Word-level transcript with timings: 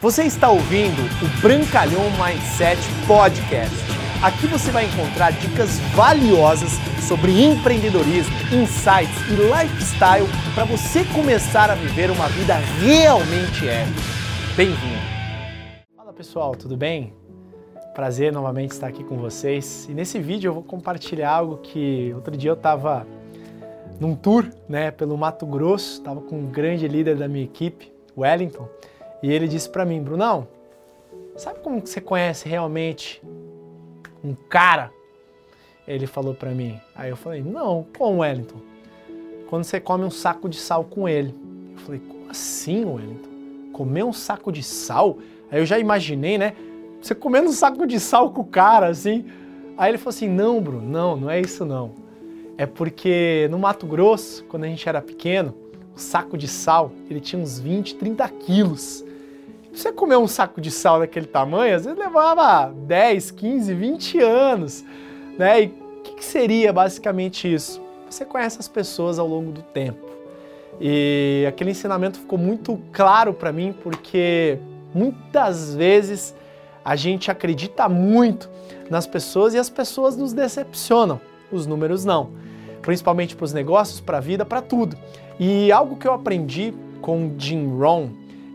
Você 0.00 0.22
está 0.22 0.48
ouvindo 0.48 1.02
o 1.24 1.42
Brancalhão 1.42 2.04
Mindset 2.12 2.78
Podcast. 3.04 3.74
Aqui 4.22 4.46
você 4.46 4.70
vai 4.70 4.84
encontrar 4.84 5.32
dicas 5.32 5.80
valiosas 5.92 6.70
sobre 7.08 7.42
empreendedorismo, 7.42 8.32
insights 8.54 9.18
e 9.28 9.34
lifestyle 9.34 10.24
para 10.54 10.64
você 10.66 11.04
começar 11.12 11.68
a 11.68 11.74
viver 11.74 12.12
uma 12.12 12.28
vida 12.28 12.54
realmente 12.80 13.68
épica. 13.68 14.00
Bem-vindo! 14.56 15.02
Fala 15.96 16.12
pessoal, 16.12 16.54
tudo 16.54 16.76
bem? 16.76 17.12
Prazer 17.92 18.32
novamente 18.32 18.70
estar 18.70 18.86
aqui 18.86 19.02
com 19.02 19.16
vocês. 19.16 19.88
E 19.90 19.94
nesse 19.94 20.20
vídeo 20.20 20.50
eu 20.50 20.54
vou 20.54 20.62
compartilhar 20.62 21.32
algo 21.32 21.56
que 21.56 22.12
outro 22.14 22.36
dia 22.36 22.52
eu 22.52 22.54
estava 22.54 23.04
num 23.98 24.14
tour 24.14 24.48
né, 24.68 24.92
pelo 24.92 25.18
Mato 25.18 25.44
Grosso, 25.44 25.94
estava 25.94 26.20
com 26.20 26.38
um 26.38 26.46
grande 26.46 26.86
líder 26.86 27.16
da 27.16 27.26
minha 27.26 27.44
equipe, 27.44 27.92
Wellington. 28.16 28.68
E 29.22 29.32
ele 29.32 29.48
disse 29.48 29.68
para 29.68 29.84
mim, 29.84 30.02
Brunão, 30.02 30.46
sabe 31.36 31.60
como 31.60 31.80
você 31.80 32.00
conhece 32.00 32.48
realmente 32.48 33.22
um 34.22 34.34
cara? 34.48 34.92
Ele 35.86 36.06
falou 36.06 36.34
para 36.34 36.50
mim. 36.50 36.78
Aí 36.94 37.10
eu 37.10 37.16
falei, 37.16 37.42
não, 37.42 37.86
como 37.96 38.20
Wellington? 38.20 38.60
Quando 39.48 39.64
você 39.64 39.80
come 39.80 40.04
um 40.04 40.10
saco 40.10 40.48
de 40.48 40.58
sal 40.58 40.84
com 40.84 41.08
ele. 41.08 41.34
Eu 41.72 41.78
falei, 41.78 42.00
como 42.00 42.30
assim, 42.30 42.84
Wellington? 42.84 43.28
Comer 43.72 44.04
um 44.04 44.12
saco 44.12 44.52
de 44.52 44.62
sal? 44.62 45.18
Aí 45.50 45.60
eu 45.60 45.66
já 45.66 45.78
imaginei, 45.78 46.36
né? 46.36 46.54
Você 47.00 47.14
comendo 47.14 47.48
um 47.48 47.52
saco 47.52 47.86
de 47.86 47.98
sal 47.98 48.30
com 48.30 48.42
o 48.42 48.44
cara, 48.44 48.88
assim. 48.88 49.24
Aí 49.76 49.90
ele 49.90 49.98
falou 49.98 50.10
assim, 50.10 50.28
não, 50.28 50.60
Bruno, 50.60 50.86
não, 50.86 51.16
não 51.16 51.30
é 51.30 51.40
isso 51.40 51.64
não. 51.64 51.92
É 52.58 52.66
porque 52.66 53.46
no 53.50 53.58
Mato 53.58 53.86
Grosso, 53.86 54.44
quando 54.44 54.64
a 54.64 54.66
gente 54.66 54.88
era 54.88 55.00
pequeno, 55.00 55.54
o 55.94 55.98
saco 55.98 56.36
de 56.36 56.48
sal, 56.48 56.90
ele 57.08 57.20
tinha 57.20 57.40
uns 57.40 57.58
20, 57.58 57.94
30 57.94 58.28
quilos. 58.30 59.04
Você 59.72 59.92
comer 59.92 60.16
um 60.16 60.26
saco 60.26 60.60
de 60.60 60.70
sal 60.70 60.98
daquele 60.98 61.26
tamanho, 61.26 61.76
às 61.76 61.84
vezes 61.84 61.98
levava 61.98 62.72
10, 62.72 63.30
15, 63.32 63.74
20 63.74 64.20
anos. 64.20 64.84
Né? 65.38 65.62
E 65.62 65.66
o 65.66 66.02
que, 66.02 66.14
que 66.14 66.24
seria 66.24 66.72
basicamente 66.72 67.52
isso? 67.52 67.80
Você 68.08 68.24
conhece 68.24 68.58
as 68.58 68.68
pessoas 68.68 69.18
ao 69.18 69.26
longo 69.26 69.52
do 69.52 69.62
tempo. 69.62 70.08
E 70.80 71.44
aquele 71.48 71.70
ensinamento 71.70 72.18
ficou 72.18 72.38
muito 72.38 72.80
claro 72.92 73.34
para 73.34 73.52
mim 73.52 73.74
porque 73.82 74.58
muitas 74.94 75.74
vezes 75.74 76.34
a 76.84 76.96
gente 76.96 77.30
acredita 77.30 77.88
muito 77.88 78.48
nas 78.88 79.06
pessoas 79.06 79.54
e 79.54 79.58
as 79.58 79.68
pessoas 79.68 80.16
nos 80.16 80.32
decepcionam, 80.32 81.20
os 81.52 81.66
números 81.66 82.04
não. 82.04 82.30
Principalmente 82.80 83.36
para 83.36 83.44
os 83.44 83.52
negócios, 83.52 84.00
para 84.00 84.18
a 84.18 84.20
vida, 84.20 84.44
para 84.44 84.62
tudo. 84.62 84.96
E 85.38 85.70
algo 85.70 85.96
que 85.96 86.06
eu 86.06 86.12
aprendi 86.12 86.72
com 87.02 87.34
Jim 87.36 87.68
Rohn, 87.76 88.08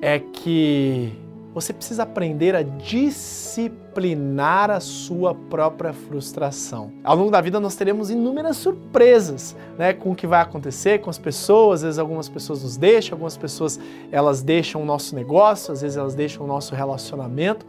é 0.00 0.18
que 0.18 1.12
você 1.52 1.72
precisa 1.72 2.04
aprender 2.04 2.54
a 2.54 2.62
disciplinar 2.62 4.70
a 4.70 4.78
sua 4.78 5.34
própria 5.34 5.92
frustração. 5.92 6.92
Ao 7.02 7.16
longo 7.16 7.32
da 7.32 7.40
vida 7.40 7.58
nós 7.58 7.74
teremos 7.74 8.10
inúmeras 8.10 8.58
surpresas, 8.58 9.56
né, 9.76 9.92
com 9.92 10.12
o 10.12 10.14
que 10.14 10.24
vai 10.26 10.40
acontecer 10.40 11.00
com 11.00 11.10
as 11.10 11.18
pessoas, 11.18 11.80
às 11.80 11.84
vezes 11.84 11.98
algumas 11.98 12.28
pessoas 12.28 12.62
nos 12.62 12.76
deixam, 12.76 13.16
algumas 13.16 13.36
pessoas 13.36 13.80
elas 14.12 14.40
deixam 14.40 14.80
o 14.82 14.84
nosso 14.84 15.16
negócio, 15.16 15.72
às 15.72 15.82
vezes 15.82 15.96
elas 15.96 16.14
deixam 16.14 16.44
o 16.44 16.46
nosso 16.46 16.76
relacionamento, 16.76 17.66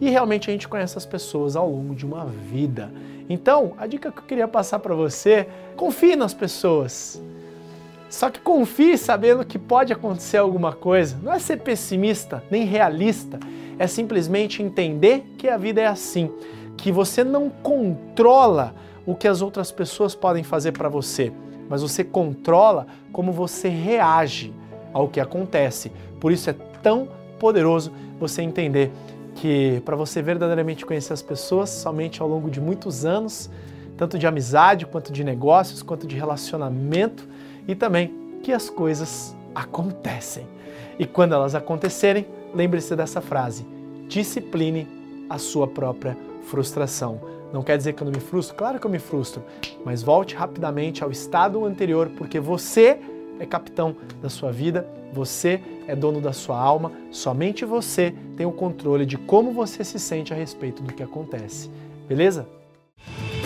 e 0.00 0.08
realmente 0.10 0.50
a 0.50 0.52
gente 0.52 0.68
conhece 0.68 0.98
as 0.98 1.06
pessoas 1.06 1.56
ao 1.56 1.70
longo 1.70 1.94
de 1.94 2.04
uma 2.04 2.26
vida. 2.26 2.92
Então, 3.28 3.72
a 3.78 3.86
dica 3.86 4.12
que 4.12 4.18
eu 4.18 4.24
queria 4.24 4.48
passar 4.48 4.80
para 4.80 4.94
você, 4.94 5.46
confie 5.76 6.16
nas 6.16 6.34
pessoas. 6.34 7.22
Só 8.12 8.28
que 8.28 8.40
confie 8.40 8.98
sabendo 8.98 9.42
que 9.42 9.58
pode 9.58 9.90
acontecer 9.90 10.36
alguma 10.36 10.70
coisa. 10.70 11.18
Não 11.22 11.32
é 11.32 11.38
ser 11.38 11.56
pessimista 11.56 12.44
nem 12.50 12.66
realista, 12.66 13.40
é 13.78 13.86
simplesmente 13.86 14.62
entender 14.62 15.24
que 15.38 15.48
a 15.48 15.56
vida 15.56 15.80
é 15.80 15.86
assim, 15.86 16.30
que 16.76 16.92
você 16.92 17.24
não 17.24 17.48
controla 17.48 18.74
o 19.06 19.14
que 19.14 19.26
as 19.26 19.40
outras 19.40 19.72
pessoas 19.72 20.14
podem 20.14 20.44
fazer 20.44 20.72
para 20.72 20.90
você, 20.90 21.32
mas 21.70 21.80
você 21.80 22.04
controla 22.04 22.86
como 23.10 23.32
você 23.32 23.70
reage 23.70 24.52
ao 24.92 25.08
que 25.08 25.18
acontece. 25.18 25.90
Por 26.20 26.32
isso 26.32 26.50
é 26.50 26.54
tão 26.82 27.08
poderoso 27.38 27.90
você 28.20 28.42
entender 28.42 28.92
que 29.36 29.80
para 29.86 29.96
você 29.96 30.20
verdadeiramente 30.20 30.84
conhecer 30.84 31.14
as 31.14 31.22
pessoas 31.22 31.70
somente 31.70 32.20
ao 32.20 32.28
longo 32.28 32.50
de 32.50 32.60
muitos 32.60 33.06
anos, 33.06 33.48
tanto 33.96 34.18
de 34.18 34.26
amizade 34.26 34.84
quanto 34.84 35.10
de 35.10 35.24
negócios, 35.24 35.82
quanto 35.82 36.06
de 36.06 36.14
relacionamento, 36.14 37.26
e 37.66 37.74
também 37.74 38.12
que 38.42 38.52
as 38.52 38.68
coisas 38.68 39.36
acontecem. 39.54 40.46
E 40.98 41.06
quando 41.06 41.34
elas 41.34 41.54
acontecerem, 41.54 42.26
lembre-se 42.54 42.94
dessa 42.94 43.20
frase: 43.20 43.66
discipline 44.08 44.86
a 45.28 45.38
sua 45.38 45.66
própria 45.66 46.16
frustração. 46.42 47.20
Não 47.52 47.62
quer 47.62 47.76
dizer 47.76 47.92
que 47.92 48.02
eu 48.02 48.06
não 48.06 48.12
me 48.12 48.20
frustro? 48.20 48.56
Claro 48.56 48.78
que 48.78 48.86
eu 48.86 48.90
me 48.90 48.98
frustro, 48.98 49.42
mas 49.84 50.02
volte 50.02 50.34
rapidamente 50.34 51.04
ao 51.04 51.10
estado 51.10 51.64
anterior, 51.64 52.10
porque 52.16 52.40
você 52.40 52.98
é 53.38 53.44
capitão 53.44 53.94
da 54.22 54.30
sua 54.30 54.50
vida, 54.50 54.86
você 55.12 55.60
é 55.86 55.94
dono 55.94 56.20
da 56.20 56.32
sua 56.32 56.58
alma, 56.58 56.92
somente 57.10 57.64
você 57.64 58.14
tem 58.36 58.46
o 58.46 58.52
controle 58.52 59.04
de 59.04 59.18
como 59.18 59.52
você 59.52 59.84
se 59.84 59.98
sente 59.98 60.32
a 60.32 60.36
respeito 60.36 60.82
do 60.82 60.94
que 60.94 61.02
acontece. 61.02 61.70
Beleza? 62.08 62.46